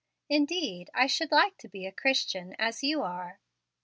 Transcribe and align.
Indeed, 0.29 0.89
I 0.95 1.05
should 1.05 1.31
like 1.31 1.59
to 1.59 1.67
be 1.69 1.85
a 1.85 1.91
Christian, 1.91 2.55
as 2.57 2.81
you 2.83 3.03
are." 3.03 3.39